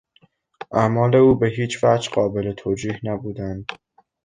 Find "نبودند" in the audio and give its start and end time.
3.03-3.65